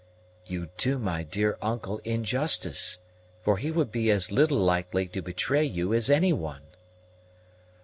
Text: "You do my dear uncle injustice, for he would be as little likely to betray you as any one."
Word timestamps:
"You 0.47 0.69
do 0.77 0.97
my 0.97 1.21
dear 1.21 1.59
uncle 1.61 1.99
injustice, 1.99 3.03
for 3.43 3.57
he 3.59 3.69
would 3.69 3.91
be 3.91 4.09
as 4.09 4.31
little 4.31 4.57
likely 4.57 5.07
to 5.09 5.21
betray 5.21 5.63
you 5.63 5.93
as 5.93 6.09
any 6.09 6.33
one." 6.33 6.63